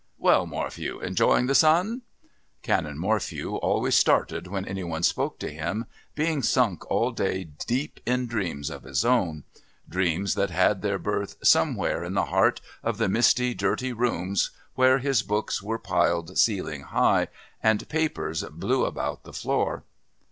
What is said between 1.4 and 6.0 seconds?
the sun?" Canon Morphew always started when any one spoke to him,